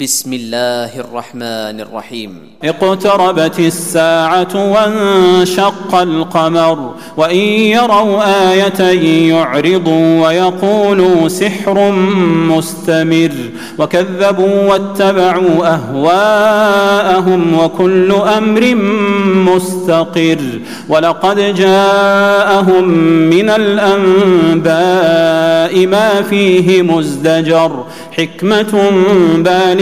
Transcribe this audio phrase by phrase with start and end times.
[0.00, 8.80] بسم الله الرحمن الرحيم اقتربت الساعة وانشق القمر وإن يروا آية
[9.30, 11.90] يعرضوا ويقولوا سحر
[12.48, 13.30] مستمر
[13.78, 18.74] وكذبوا واتبعوا أهواءهم وكل أمر
[19.54, 20.38] مستقر
[20.88, 22.88] ولقد جاءهم
[23.30, 24.72] من الأنباء
[25.86, 27.84] ما فيه مزدجر
[28.16, 28.90] حكمة
[29.36, 29.81] بالغة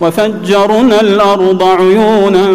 [0.00, 2.46] وفجرنا الأرض عيونا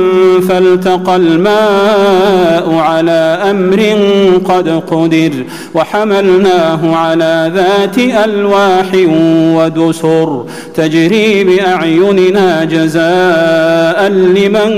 [0.50, 3.98] فالتقى الماء على أمر
[4.46, 5.32] قد قدر
[5.74, 8.86] وحملناه على ذات ألواح
[9.56, 14.72] ودسر تجري بأعيننا جزاء لمن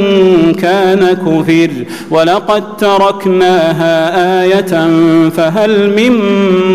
[0.61, 1.69] كان كفر
[2.11, 4.89] ولقد تركناها آية
[5.29, 6.11] فهل من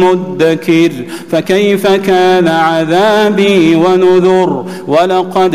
[0.00, 0.90] مدكر
[1.30, 5.54] فكيف كان عذابي ونذر ولقد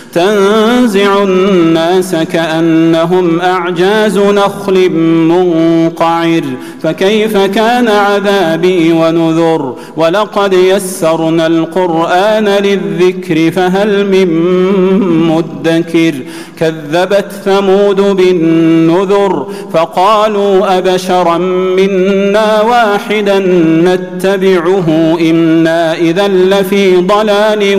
[0.13, 4.89] تنزع الناس كأنهم أعجاز نخل
[5.29, 6.41] منقعر.
[6.83, 14.27] فكيف كان عذابي ونذر؟ ولقد يسرنا القرآن للذكر فهل من
[15.27, 16.13] مدكر؟
[16.59, 21.37] كذبت ثمود بالنذر فقالوا أبشرا
[21.77, 23.39] منا واحدا
[23.85, 27.77] نتبعه إنا إذا لفي ضلال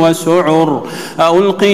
[0.00, 0.82] وسعر.
[1.20, 1.73] ألقي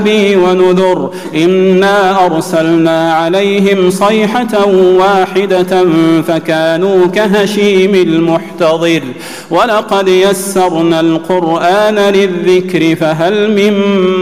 [0.01, 5.85] عذابي ونذر إنا أرسلنا عليهم صيحة واحدة
[6.27, 9.01] فكانوا كهشيم المحتضر
[9.49, 13.73] ولقد يسرنا القرآن للذكر فهل من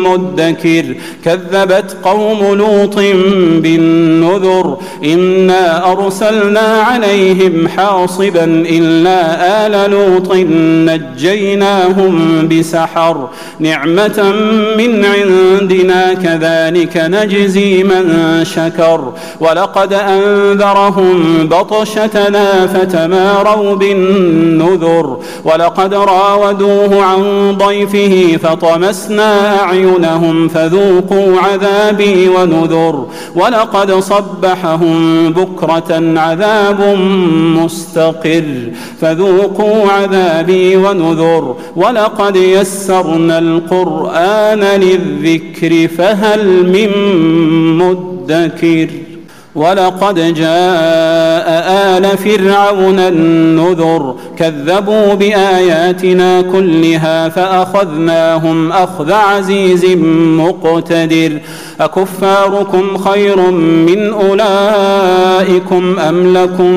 [0.04, 0.86] مدكر
[1.26, 2.96] كذبت قوم لوط
[3.64, 9.20] بالنذر إنا أرسلنا عليهم حاصبا إلا
[9.66, 10.36] آل لوط
[10.90, 13.30] نجيناهم بسحر
[13.60, 14.34] نعمة
[14.78, 15.06] من
[15.70, 18.06] عندنا كذلك نجزي من
[18.44, 19.14] شكر.
[19.40, 25.18] ولقد أنذرهم بطشتنا فتماروا بالنذر.
[25.44, 27.22] ولقد راودوه عن
[27.58, 33.06] ضيفه فطمسنا أعينهم فذوقوا عذابي ونذر.
[33.36, 36.98] ولقد صبحهم بكرة عذاب
[37.64, 38.44] مستقر
[39.02, 41.56] فذوقوا عذابي ونذر.
[41.76, 45.59] ولقد يسرنا القرآن للذكر
[45.98, 46.90] فهل من
[47.78, 48.88] مدكر؟
[49.56, 51.50] ولقد جاء
[51.98, 59.86] آل فرعون النذر كذبوا بآياتنا كلها فأخذناهم أخذ عزيز
[60.38, 61.40] مقتدر.
[61.82, 66.72] أكفاركم خير من أولئكم أم لكم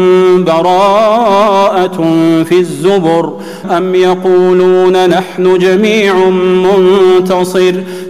[0.44, 1.96] براءة
[2.44, 3.32] في الزبر
[3.70, 7.72] أم يقولون نحن جميع منتصر؟